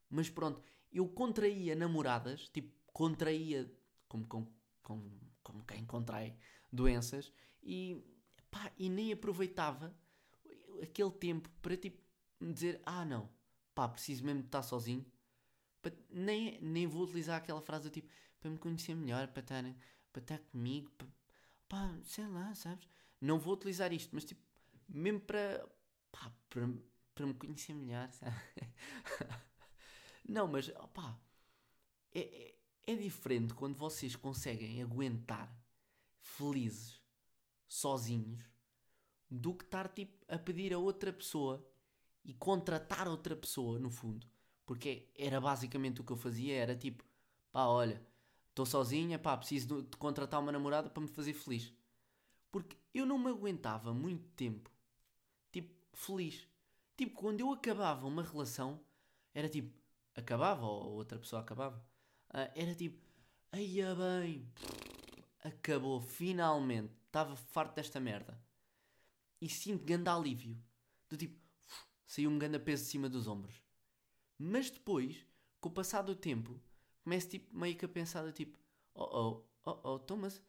mas 0.09 0.29
pronto, 0.29 0.61
eu 0.91 1.07
contraía 1.07 1.75
namoradas, 1.75 2.49
tipo, 2.49 2.73
contraía 2.93 3.71
como, 4.07 4.25
como, 4.27 4.53
como, 4.81 5.21
como 5.43 5.65
quem 5.65 5.85
contrai 5.85 6.35
doenças 6.71 7.31
e, 7.63 8.03
pá, 8.49 8.71
e 8.77 8.89
nem 8.89 9.11
aproveitava 9.11 9.95
aquele 10.81 11.11
tempo 11.11 11.49
para 11.61 11.77
tipo 11.77 12.01
dizer, 12.39 12.81
ah 12.85 13.05
não, 13.05 13.29
pá, 13.75 13.87
preciso 13.87 14.23
mesmo 14.25 14.41
de 14.41 14.47
estar 14.47 14.63
sozinho. 14.63 15.05
Nem, 16.09 16.59
nem 16.61 16.85
vou 16.85 17.03
utilizar 17.03 17.37
aquela 17.37 17.61
frase 17.61 17.85
do 17.85 17.89
tipo, 17.89 18.11
para 18.39 18.51
me 18.51 18.57
conhecer 18.57 18.95
melhor, 18.95 19.27
para 19.29 19.41
estar, 19.41 19.75
para 20.11 20.21
estar 20.21 20.39
comigo, 20.39 20.91
para, 20.97 21.07
pá, 21.67 21.99
sei 22.03 22.27
lá, 22.27 22.53
sabes? 22.55 22.87
Não 23.19 23.39
vou 23.39 23.53
utilizar 23.53 23.93
isto, 23.93 24.13
mas 24.13 24.25
tipo, 24.25 24.41
mesmo 24.87 25.21
para, 25.21 25.67
pá, 26.11 26.31
para, 26.49 26.69
para 27.15 27.25
me 27.25 27.33
conhecer 27.33 27.73
melhor, 27.73 28.09
sabe? 28.13 28.35
Não, 30.27 30.47
mas, 30.47 30.69
opá, 30.69 31.19
é, 32.13 32.21
é, 32.21 32.93
é 32.93 32.95
diferente 32.95 33.53
quando 33.53 33.77
vocês 33.77 34.15
conseguem 34.15 34.81
aguentar 34.81 35.53
felizes, 36.21 37.01
sozinhos, 37.67 38.43
do 39.29 39.53
que 39.53 39.63
estar 39.63 39.87
tipo 39.89 40.25
a 40.27 40.37
pedir 40.37 40.73
a 40.73 40.77
outra 40.77 41.11
pessoa 41.13 41.65
e 42.23 42.33
contratar 42.33 43.07
outra 43.07 43.35
pessoa, 43.35 43.79
no 43.79 43.89
fundo. 43.89 44.27
Porque 44.65 45.09
era 45.15 45.39
basicamente 45.39 46.01
o 46.01 46.03
que 46.03 46.11
eu 46.11 46.17
fazia, 46.17 46.55
era 46.55 46.75
tipo, 46.75 47.03
pá, 47.51 47.65
olha, 47.65 48.01
estou 48.51 48.65
sozinha, 48.65 49.17
pá, 49.17 49.35
preciso 49.37 49.81
de 49.81 49.97
contratar 49.97 50.39
uma 50.39 50.51
namorada 50.51 50.89
para 50.89 51.01
me 51.01 51.07
fazer 51.07 51.33
feliz. 51.33 51.73
Porque 52.51 52.77
eu 52.93 53.05
não 53.05 53.17
me 53.17 53.29
aguentava 53.29 53.93
muito 53.93 54.29
tempo, 54.31 54.69
tipo, 55.51 55.73
feliz. 55.93 56.47
Tipo, 56.97 57.15
quando 57.15 57.39
eu 57.39 57.51
acabava 57.51 58.05
uma 58.05 58.23
relação, 58.23 58.79
era 59.33 59.49
tipo, 59.49 59.73
acabava, 60.13 60.65
ou 60.65 60.93
outra 60.93 61.17
pessoa 61.17 61.41
acabava, 61.41 61.77
uh, 62.29 62.51
era 62.53 62.75
tipo, 62.75 63.01
aia 63.51 63.95
bem, 63.95 64.47
acabou, 65.43 66.01
finalmente, 66.01 66.93
estava 67.05 67.35
farto 67.35 67.75
desta 67.75 67.99
merda. 67.99 68.39
E 69.39 69.49
sinto 69.49 69.83
grande 69.83 70.09
alívio, 70.09 70.61
do 71.09 71.17
tipo, 71.17 71.39
saiu 72.05 72.29
um 72.29 72.37
grande 72.37 72.59
peso 72.59 72.83
de 72.83 72.89
cima 72.89 73.09
dos 73.09 73.27
ombros. 73.27 73.61
Mas 74.37 74.69
depois, 74.69 75.25
com 75.59 75.69
o 75.69 75.71
passar 75.71 76.01
do 76.01 76.15
tempo, 76.15 76.61
começo 77.03 77.29
tipo, 77.29 77.55
meio 77.55 77.75
que 77.75 77.85
a 77.85 77.89
pensar, 77.89 78.31
tipo, 78.31 78.57
oh 78.93 79.03
oh, 79.03 79.43
oh 79.65 79.79
oh, 79.83 79.99
Thomas, 79.99 80.41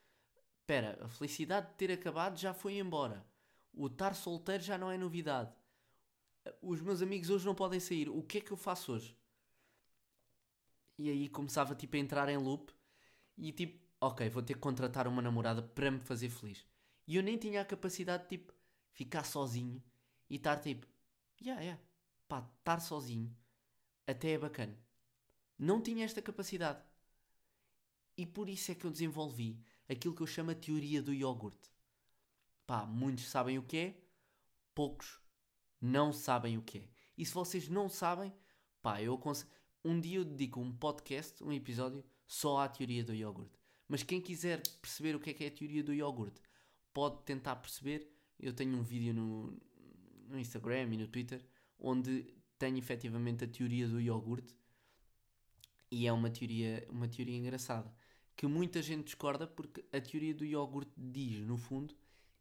espera, 0.60 0.98
a 1.02 1.08
felicidade 1.08 1.68
de 1.68 1.74
ter 1.74 1.92
acabado 1.92 2.38
já 2.38 2.54
foi 2.54 2.78
embora. 2.78 3.24
O 3.72 3.86
estar 3.86 4.14
solteiro 4.14 4.62
já 4.62 4.76
não 4.76 4.90
é 4.90 4.98
novidade. 4.98 5.52
Os 6.60 6.80
meus 6.80 7.00
amigos 7.00 7.30
hoje 7.30 7.46
não 7.46 7.54
podem 7.54 7.80
sair. 7.80 8.08
O 8.08 8.22
que 8.22 8.38
é 8.38 8.40
que 8.40 8.52
eu 8.52 8.56
faço 8.56 8.92
hoje? 8.92 9.16
E 10.98 11.08
aí 11.08 11.28
começava 11.28 11.74
tipo 11.74 11.96
a 11.96 11.98
entrar 11.98 12.28
em 12.28 12.36
loop 12.36 12.72
e 13.36 13.50
tipo, 13.52 13.82
ok, 14.00 14.28
vou 14.28 14.42
ter 14.42 14.54
que 14.54 14.60
contratar 14.60 15.06
uma 15.08 15.22
namorada 15.22 15.62
para 15.62 15.90
me 15.90 16.00
fazer 16.00 16.28
feliz. 16.28 16.66
E 17.06 17.16
eu 17.16 17.22
nem 17.22 17.36
tinha 17.38 17.62
a 17.62 17.64
capacidade 17.64 18.24
de 18.24 18.28
tipo 18.30 18.52
ficar 18.90 19.24
sozinho 19.24 19.82
e 20.28 20.36
estar 20.36 20.60
tipo, 20.60 20.86
yeah, 21.40 21.60
yeah, 21.62 21.82
pá, 22.28 22.46
estar 22.58 22.80
sozinho 22.80 23.34
até 24.06 24.32
é 24.32 24.38
bacana. 24.38 24.76
Não 25.62 25.80
tinha 25.80 26.04
esta 26.04 26.20
capacidade. 26.20 26.82
E 28.16 28.26
por 28.26 28.48
isso 28.48 28.72
é 28.72 28.74
que 28.74 28.84
eu 28.84 28.90
desenvolvi 28.90 29.64
aquilo 29.88 30.12
que 30.12 30.20
eu 30.20 30.26
chamo 30.26 30.50
a 30.50 30.56
teoria 30.56 31.00
do 31.00 31.14
iogurte. 31.14 31.70
Pá, 32.66 32.84
muitos 32.84 33.28
sabem 33.28 33.60
o 33.60 33.62
que 33.62 33.76
é, 33.76 34.02
poucos 34.74 35.20
não 35.80 36.12
sabem 36.12 36.58
o 36.58 36.62
que 36.62 36.78
é. 36.78 36.88
E 37.16 37.24
se 37.24 37.32
vocês 37.32 37.68
não 37.68 37.88
sabem, 37.88 38.34
pá, 38.82 39.00
eu 39.00 39.14
aconselho. 39.14 39.52
Um 39.84 40.00
dia 40.00 40.18
eu 40.18 40.24
dedico 40.24 40.58
um 40.58 40.72
podcast, 40.72 41.44
um 41.44 41.52
episódio, 41.52 42.04
só 42.26 42.58
à 42.58 42.68
teoria 42.68 43.04
do 43.04 43.14
iogurte. 43.14 43.56
Mas 43.86 44.02
quem 44.02 44.20
quiser 44.20 44.60
perceber 44.80 45.14
o 45.14 45.20
que 45.20 45.30
é 45.30 45.32
que 45.32 45.44
é 45.44 45.46
a 45.46 45.52
teoria 45.52 45.84
do 45.84 45.94
iogurte, 45.94 46.42
pode 46.92 47.22
tentar 47.22 47.54
perceber. 47.54 48.12
Eu 48.36 48.52
tenho 48.52 48.76
um 48.76 48.82
vídeo 48.82 49.14
no, 49.14 49.56
no 50.26 50.40
Instagram 50.40 50.92
e 50.92 50.96
no 50.96 51.06
Twitter 51.06 51.46
onde 51.78 52.34
tenho 52.58 52.78
efetivamente 52.78 53.44
a 53.44 53.48
teoria 53.48 53.86
do 53.86 54.00
iogurte 54.00 54.56
e 55.92 56.06
é 56.06 56.12
uma 56.12 56.30
teoria, 56.30 56.86
uma 56.90 57.06
teoria 57.06 57.36
engraçada 57.36 57.92
que 58.36 58.46
muita 58.46 58.82
gente 58.82 59.04
discorda 59.04 59.46
porque 59.46 59.84
a 59.92 60.00
teoria 60.00 60.34
do 60.34 60.44
iogurte 60.44 60.92
diz, 60.96 61.46
no 61.46 61.56
fundo, 61.56 61.94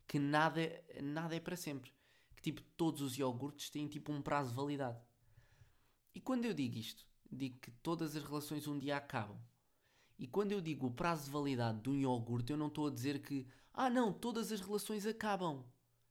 que 0.07 0.17
nada, 0.17 0.61
nada 1.01 1.35
é 1.35 1.39
para 1.39 1.55
sempre. 1.55 1.91
Que 2.35 2.41
tipo, 2.41 2.61
todos 2.75 3.01
os 3.01 3.17
iogurtes 3.17 3.69
têm 3.69 3.87
tipo 3.87 4.11
um 4.11 4.21
prazo 4.21 4.49
de 4.49 4.55
validade. 4.55 4.99
E 6.13 6.19
quando 6.19 6.45
eu 6.45 6.53
digo 6.53 6.77
isto, 6.77 7.05
digo 7.31 7.59
que 7.59 7.71
todas 7.71 8.15
as 8.15 8.23
relações 8.23 8.67
um 8.67 8.79
dia 8.79 8.97
acabam. 8.97 9.37
E 10.17 10.27
quando 10.27 10.51
eu 10.51 10.61
digo 10.61 10.87
o 10.87 10.91
prazo 10.91 11.25
de 11.25 11.31
validade 11.31 11.81
de 11.81 11.89
um 11.89 11.95
iogurte, 11.95 12.51
eu 12.51 12.57
não 12.57 12.67
estou 12.67 12.87
a 12.87 12.91
dizer 12.91 13.21
que, 13.21 13.45
ah 13.73 13.89
não, 13.89 14.13
todas 14.13 14.51
as 14.51 14.61
relações 14.61 15.05
acabam. 15.05 15.65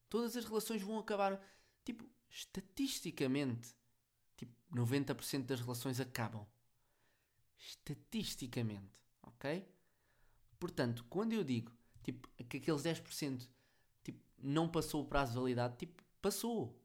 Todas 0.08 0.36
as 0.36 0.44
relações 0.44 0.82
vão 0.82 0.98
acabar. 0.98 1.40
Tipo, 1.84 2.04
estatisticamente, 2.28 3.74
tipo, 4.36 4.52
90% 4.74 5.46
das 5.46 5.60
relações 5.60 6.00
acabam. 6.00 6.46
Estatisticamente, 7.60 8.98
ok? 9.22 9.68
Portanto, 10.58 11.04
quando 11.08 11.32
eu 11.34 11.44
digo 11.44 11.72
tipo, 12.02 12.28
que 12.48 12.56
aqueles 12.56 12.82
10% 12.82 13.48
tipo, 14.02 14.18
não 14.38 14.68
passou 14.68 15.02
o 15.02 15.06
prazo 15.06 15.32
de 15.32 15.38
validade, 15.38 15.76
tipo, 15.76 16.02
passou. 16.20 16.78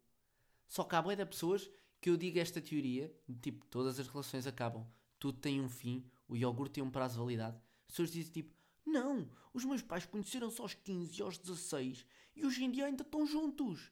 Só 0.68 0.84
que 0.84 0.96
há 0.96 1.02
boia 1.02 1.18
de 1.18 1.26
pessoas 1.26 1.70
que 2.02 2.10
eu 2.10 2.18
digo 2.18 2.38
esta 2.40 2.62
teoria, 2.62 3.14
tipo, 3.42 3.66
todas 3.68 4.00
as 4.00 4.08
relações 4.08 4.46
acabam, 4.46 4.86
tudo 5.18 5.40
tem 5.40 5.62
um 5.62 5.70
fim, 5.70 6.06
o 6.28 6.36
iogurte 6.36 6.74
tem 6.74 6.84
um 6.84 6.92
prazo 6.92 7.16
de 7.16 7.20
validade. 7.20 7.58
As 7.88 7.92
pessoas 7.92 8.12
dizem 8.12 8.32
tipo, 8.32 8.54
não, 8.86 9.30
os 9.54 9.66
meus 9.66 9.82
pais 9.82 10.06
conheceram-se 10.06 10.62
aos 10.62 10.74
15 10.74 11.20
e 11.20 11.24
aos 11.24 11.38
16 11.38 12.06
e 12.36 12.46
hoje 12.46 12.64
em 12.64 12.72
dia 12.72 12.86
ainda 12.86 13.04
estão 13.04 13.26
juntos. 13.26 13.92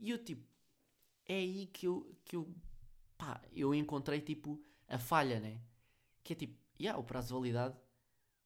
E 0.00 0.10
eu 0.10 0.18
tipo, 0.18 0.46
é 1.26 1.34
aí 1.34 1.66
que 1.66 1.86
eu, 1.86 2.16
que 2.24 2.36
eu, 2.36 2.52
pá, 3.16 3.40
eu 3.52 3.74
encontrei 3.74 4.20
tipo 4.20 4.60
a 4.88 4.98
falha, 4.98 5.38
né? 5.38 5.60
Que 6.24 6.32
é 6.32 6.36
tipo, 6.36 6.58
yeah, 6.80 6.98
o 6.98 7.04
prazo 7.04 7.28
de 7.28 7.34
validade 7.34 7.76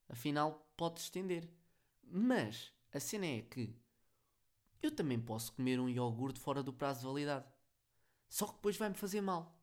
afinal 0.09 0.71
pode 0.77 1.01
estender. 1.01 1.49
Mas 2.03 2.73
a 2.93 3.01
cena 3.01 3.27
é 3.27 3.41
que 3.41 3.75
eu 4.83 4.95
também 4.95 5.19
posso 5.19 5.53
comer 5.53 5.81
um 5.81 5.89
iogurte 5.89 6.39
fora 6.39 6.63
do 6.63 6.73
prazo 6.73 7.01
de 7.01 7.07
validade. 7.07 7.47
Só 8.29 8.47
que 8.47 8.55
depois 8.55 8.77
vai-me 8.77 8.95
fazer 8.95 9.23
mal. 9.23 9.59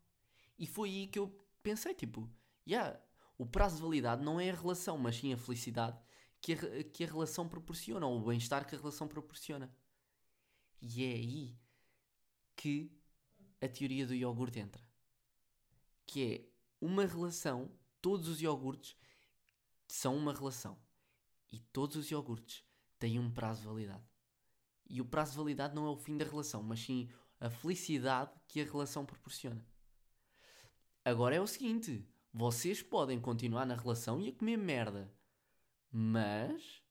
E 0.58 0.66
foi 0.66 0.90
aí 0.90 1.08
que 1.08 1.20
eu 1.20 1.28
pensei, 1.62 1.94
tipo, 1.94 2.28
yeah, 2.68 3.00
o 3.38 3.46
prazo 3.46 3.76
de 3.76 3.82
validade 3.82 4.24
não 4.24 4.40
é 4.40 4.50
a 4.50 4.56
relação, 4.56 4.98
mas 4.98 5.18
sim 5.18 5.34
a 5.34 5.38
felicidade 5.38 6.00
que 6.42 6.54
a, 6.54 6.84
que 6.84 7.04
a 7.04 7.08
relação 7.08 7.48
proporciona, 7.48 8.06
ou 8.06 8.20
o 8.20 8.26
bem-estar 8.26 8.68
que 8.68 8.76
a 8.76 8.78
relação 8.78 9.08
proporciona. 9.08 9.74
E 10.82 11.04
é 11.04 11.14
aí 11.16 11.58
que 12.56 12.92
a 13.62 13.68
teoria 13.68 14.06
do 14.06 14.14
iogurte 14.14 14.60
entra. 14.60 14.84
Que 16.06 16.34
é 16.34 16.46
uma 16.80 17.06
relação, 17.06 17.72
todos 18.06 18.28
os 18.28 18.40
iogurtes 18.40 18.96
são 19.88 20.16
uma 20.16 20.32
relação. 20.32 20.78
E 21.52 21.58
todos 21.58 21.96
os 21.96 22.12
iogurtes 22.12 22.64
têm 23.00 23.18
um 23.18 23.32
prazo 23.32 23.62
de 23.62 23.66
validade. 23.66 24.04
E 24.88 25.02
o 25.02 25.06
prazo 25.06 25.32
de 25.32 25.38
validade 25.38 25.74
não 25.74 25.88
é 25.88 25.90
o 25.90 25.98
fim 25.98 26.16
da 26.16 26.24
relação, 26.24 26.62
mas 26.62 26.82
sim 26.82 27.10
a 27.40 27.50
felicidade 27.50 28.30
que 28.48 28.62
a 28.62 28.64
relação 28.64 29.08
proporciona. 29.08 29.66
Agora 31.04 31.34
é 31.34 31.42
o 31.42 31.48
seguinte: 31.48 32.08
vocês 32.32 32.84
podem 32.84 33.20
continuar 33.20 33.66
na 33.66 33.76
relação 33.76 34.22
e 34.22 34.30
a 34.30 34.34
comer 34.34 34.58
merda, 34.58 35.12
mas 35.92 36.84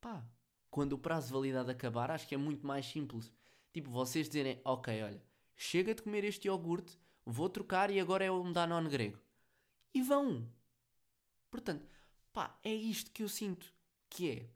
pá, 0.00 0.28
quando 0.68 0.94
o 0.94 0.98
prazo 0.98 1.28
de 1.28 1.32
validade 1.34 1.70
acabar, 1.70 2.10
acho 2.10 2.26
que 2.26 2.34
é 2.34 2.38
muito 2.38 2.66
mais 2.66 2.86
simples. 2.86 3.32
Tipo, 3.72 3.88
vocês 3.92 4.26
dizerem, 4.26 4.60
ok, 4.64 5.00
olha, 5.00 5.22
chega 5.54 5.94
de 5.94 6.02
comer 6.02 6.24
este 6.24 6.48
iogurte, 6.48 6.98
vou 7.24 7.48
trocar 7.48 7.88
e 7.88 8.00
agora 8.00 8.24
é 8.24 8.32
um 8.32 8.52
Danone 8.52 8.90
grego. 8.90 9.22
E 9.94 10.02
vão. 10.02 10.48
Portanto, 11.50 11.86
pá, 12.32 12.58
é 12.62 12.74
isto 12.74 13.10
que 13.10 13.22
eu 13.22 13.28
sinto, 13.28 13.72
que 14.08 14.30
é, 14.30 14.50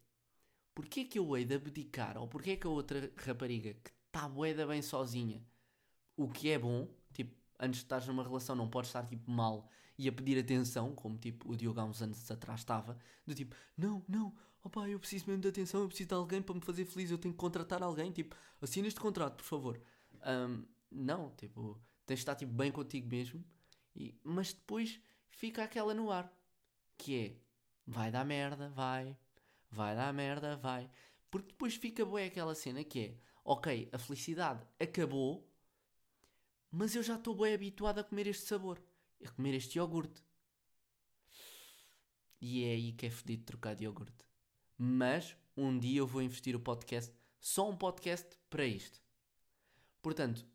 porque 0.75 1.01
é 1.01 1.05
que 1.05 1.19
eu 1.19 1.37
hei 1.37 1.45
de 1.45 1.55
abdicar, 1.55 2.17
ou 2.17 2.27
porque 2.27 2.53
é 2.53 2.57
que 2.57 2.67
a 2.67 2.71
outra 2.71 3.13
rapariga 3.17 3.75
que 3.75 3.91
está 4.07 4.29
boeda 4.29 4.67
bem 4.67 4.81
sozinha, 4.83 5.43
o 6.17 6.29
que 6.29 6.51
é 6.51 6.59
bom, 6.59 6.89
tipo, 7.13 7.35
antes 7.61 7.81
de 7.81 7.85
estar 7.85 8.05
numa 8.07 8.23
relação 8.23 8.57
não 8.57 8.69
podes 8.69 8.89
estar, 8.89 9.07
tipo, 9.07 9.31
mal 9.31 9.69
e 9.99 10.09
a 10.09 10.13
pedir 10.13 10.39
atenção, 10.39 10.95
como, 10.95 11.19
tipo, 11.19 11.51
o 11.51 11.57
Diogo 11.57 11.81
há 11.81 11.85
uns 11.85 12.03
anos 12.03 12.31
atrás 12.31 12.61
estava, 12.61 12.99
do 13.27 13.35
tipo, 13.35 13.55
não, 13.77 14.03
não, 14.09 14.35
opá, 14.63 14.89
eu 14.89 14.99
preciso 14.99 15.27
mesmo 15.27 15.43
de 15.43 15.49
atenção, 15.49 15.81
eu 15.81 15.89
preciso 15.89 16.09
de 16.09 16.15
alguém 16.15 16.43
para 16.43 16.55
me 16.55 16.61
fazer 16.61 16.85
feliz, 16.85 17.11
eu 17.11 17.19
tenho 17.19 17.35
que 17.35 17.41
contratar 17.41 17.83
alguém, 17.83 18.11
tipo, 18.13 18.37
assina 18.61 18.89
este 18.89 19.01
contrato, 19.01 19.37
por 19.37 19.45
favor. 19.45 19.81
Um, 20.27 20.65
não, 20.91 21.31
tipo, 21.37 21.81
tens 22.05 22.17
de 22.17 22.23
estar, 22.23 22.35
tipo, 22.35 22.53
bem 22.53 22.71
contigo 22.71 23.09
mesmo, 23.09 23.45
e, 23.95 24.19
mas 24.23 24.53
depois 24.53 25.01
fica 25.29 25.65
aquela 25.65 25.95
no 25.95 26.11
ar, 26.11 26.33
que 26.97 27.17
é, 27.17 27.37
vai 27.87 28.11
dar 28.11 28.25
merda, 28.25 28.69
vai, 28.71 29.17
vai 29.71 29.95
dar 29.95 30.13
merda, 30.13 30.57
vai. 30.57 30.91
Porque 31.31 31.49
depois 31.49 31.75
fica 31.75 32.05
boa 32.05 32.25
aquela 32.25 32.55
cena 32.55 32.83
que 32.85 33.01
é, 33.01 33.19
ok, 33.45 33.89
a 33.93 33.99
felicidade 33.99 34.67
acabou, 34.81 35.49
mas 36.71 36.95
eu 36.95 37.03
já 37.03 37.17
estou 37.17 37.35
bem 37.35 37.55
habituado 37.55 37.99
a 37.99 38.05
comer 38.05 38.27
este 38.27 38.47
sabor, 38.47 38.83
a 39.25 39.31
comer 39.31 39.55
este 39.55 39.79
iogurte. 39.79 40.23
E 42.41 42.65
é 42.65 42.73
aí 42.73 42.93
que 42.93 43.07
é 43.07 43.11
fedido 43.11 43.45
trocar 43.45 43.75
de 43.75 43.85
iogurte. 43.85 44.25
Mas 44.77 45.37
um 45.57 45.79
dia 45.79 46.01
eu 46.01 46.07
vou 46.07 46.21
investir 46.21 46.55
o 46.55 46.61
podcast, 46.61 47.13
só 47.41 47.69
um 47.69 47.77
podcast 47.77 48.29
para 48.51 48.67
isto. 48.67 49.01
Portanto, 50.03 50.47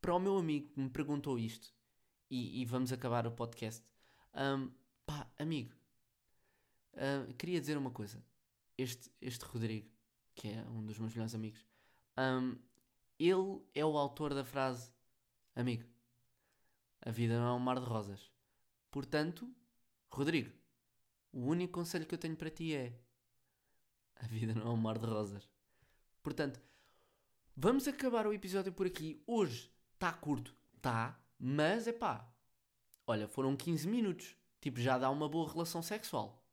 para 0.00 0.14
o 0.14 0.18
meu 0.18 0.36
amigo 0.36 0.68
que 0.68 0.80
me 0.80 0.90
perguntou 0.90 1.38
isto, 1.38 1.72
e, 2.30 2.60
e 2.60 2.64
vamos 2.64 2.92
acabar 2.92 3.26
o 3.26 3.32
podcast, 3.32 3.82
um, 4.38 4.70
pá, 5.04 5.28
amigo, 5.38 5.74
uh, 6.94 7.32
queria 7.34 7.60
dizer 7.60 7.76
uma 7.76 7.90
coisa. 7.90 8.22
Este, 8.76 9.10
este 9.20 9.44
Rodrigo, 9.44 9.90
que 10.34 10.48
é 10.48 10.62
um 10.68 10.84
dos 10.86 10.98
meus 10.98 11.12
melhores 11.12 11.34
amigos, 11.34 11.66
um, 12.16 12.56
ele 13.18 13.60
é 13.74 13.84
o 13.84 13.98
autor 13.98 14.32
da 14.32 14.44
frase 14.44 14.92
Amigo, 15.58 15.84
A 17.00 17.10
vida 17.10 17.36
não 17.36 17.48
é 17.48 17.52
um 17.52 17.58
mar 17.58 17.80
de 17.80 17.84
rosas. 17.84 18.30
Portanto, 18.92 19.52
Rodrigo, 20.08 20.52
o 21.32 21.40
único 21.40 21.72
conselho 21.72 22.06
que 22.06 22.14
eu 22.14 22.18
tenho 22.18 22.36
para 22.36 22.48
ti 22.48 22.76
é: 22.76 22.96
a 24.14 24.26
vida 24.28 24.54
não 24.54 24.68
é 24.68 24.70
um 24.70 24.76
mar 24.76 24.98
de 24.98 25.06
rosas. 25.06 25.50
Portanto, 26.22 26.62
vamos 27.56 27.88
acabar 27.88 28.24
o 28.28 28.32
episódio 28.32 28.72
por 28.72 28.86
aqui. 28.86 29.20
Hoje 29.26 29.68
está 29.94 30.12
curto, 30.12 30.54
tá, 30.80 31.20
mas 31.36 31.88
é 31.88 31.92
pá. 31.92 32.32
Olha, 33.08 33.26
foram 33.26 33.56
15 33.56 33.88
minutos. 33.88 34.36
Tipo, 34.60 34.78
já 34.80 34.98
dá 34.98 35.08
uma 35.08 35.26
boa 35.30 35.50
relação 35.50 35.82
sexual. 35.82 36.44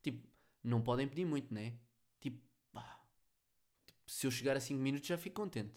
Tipo, 0.00 0.24
não 0.62 0.80
podem 0.80 1.08
pedir 1.08 1.24
muito, 1.24 1.52
né? 1.52 1.74
Tipo, 2.20 2.40
pá. 2.70 3.04
Tipo, 3.84 4.08
se 4.08 4.24
eu 4.24 4.30
chegar 4.30 4.56
a 4.56 4.60
5 4.60 4.80
minutos 4.80 5.08
já 5.08 5.18
fico 5.18 5.42
contente. 5.42 5.74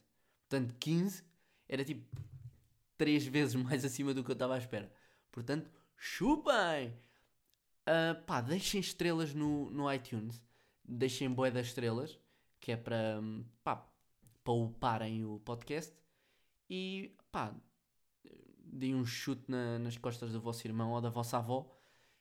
Portanto, 0.48 0.76
15 0.80 1.24
era 1.68 1.84
tipo 1.84 2.06
3 2.96 3.26
vezes 3.26 3.56
mais 3.60 3.84
acima 3.84 4.14
do 4.14 4.24
que 4.24 4.30
eu 4.30 4.34
estava 4.34 4.54
à 4.54 4.60
espera. 4.60 4.94
Portanto, 5.32 5.72
chupem! 5.98 6.90
Uh, 7.82 8.22
pá, 8.28 8.40
deixem 8.40 8.80
estrelas 8.80 9.34
no, 9.34 9.72
no 9.72 9.92
iTunes. 9.92 10.40
Deixem 10.86 11.28
boé 11.28 11.50
das 11.50 11.68
estrelas, 11.68 12.20
que 12.60 12.72
é 12.72 12.78
para, 12.78 13.20
pá, 13.64 13.78
para 14.44 14.54
uparem 14.54 15.26
o 15.26 15.40
podcast. 15.40 15.92
E, 16.70 17.18
pá, 17.32 17.56
deem 18.74 18.96
um 18.96 19.06
chute 19.06 19.44
na, 19.48 19.80
nas 19.80 19.98
costas 19.98 20.32
do 20.32 20.42
vosso 20.42 20.66
irmão 20.68 20.92
ou 20.92 21.02
da 21.02 21.10
vossa 21.10 21.38
avó, 21.38 21.70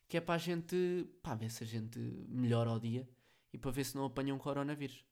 que 0.09 0.16
é 0.16 0.21
para 0.21 0.35
a 0.35 0.38
gente, 0.38 1.09
pá, 1.23 1.35
ver 1.35 1.50
se 1.50 1.64
a 1.64 1.66
gente 1.66 1.99
melhora 2.28 2.71
ao 2.71 2.78
dia 2.78 3.09
e 3.52 3.59
para 3.59 3.71
ver 3.71 3.85
se 3.85 3.97
não 3.97 4.04
apanham 4.04 4.38
coronavírus. 4.38 5.04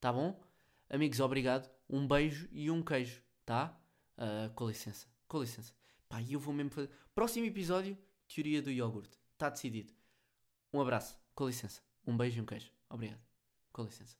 Tá 0.00 0.12
bom? 0.12 0.40
Amigos, 0.90 1.20
obrigado. 1.20 1.70
Um 1.88 2.06
beijo 2.06 2.48
e 2.50 2.70
um 2.70 2.82
queijo, 2.82 3.22
tá? 3.44 3.78
Uh, 4.16 4.52
com 4.54 4.66
licença, 4.66 5.06
com 5.26 5.40
licença. 5.40 5.72
Pá, 6.08 6.20
e 6.20 6.32
eu 6.32 6.40
vou 6.40 6.54
mesmo 6.54 6.70
fazer. 6.70 6.90
Próximo 7.14 7.46
episódio, 7.46 7.96
teoria 8.26 8.62
do 8.62 8.70
iogurte. 8.70 9.18
Está 9.34 9.48
decidido. 9.48 9.92
Um 10.72 10.80
abraço, 10.80 11.18
com 11.34 11.46
licença. 11.46 11.80
Um 12.06 12.16
beijo 12.16 12.38
e 12.38 12.42
um 12.42 12.46
queijo. 12.46 12.70
Obrigado. 12.88 13.20
Com 13.72 13.84
licença. 13.84 14.16